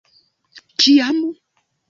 -Kiam? 0.85 1.21